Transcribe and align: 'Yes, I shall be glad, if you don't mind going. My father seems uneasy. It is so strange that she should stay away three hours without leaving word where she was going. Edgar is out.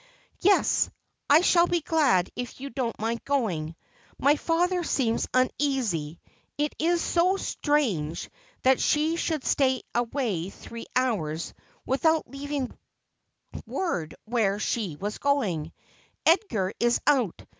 'Yes, 0.51 0.89
I 1.29 1.41
shall 1.41 1.67
be 1.67 1.81
glad, 1.81 2.31
if 2.35 2.59
you 2.59 2.71
don't 2.71 2.97
mind 2.97 3.23
going. 3.23 3.75
My 4.17 4.35
father 4.35 4.83
seems 4.83 5.27
uneasy. 5.31 6.19
It 6.57 6.73
is 6.79 7.03
so 7.03 7.37
strange 7.37 8.31
that 8.63 8.79
she 8.81 9.15
should 9.15 9.45
stay 9.45 9.83
away 9.93 10.49
three 10.49 10.87
hours 10.95 11.53
without 11.85 12.27
leaving 12.27 12.75
word 13.67 14.15
where 14.25 14.57
she 14.57 14.95
was 14.95 15.19
going. 15.19 15.71
Edgar 16.25 16.73
is 16.79 16.99
out. 17.05 17.43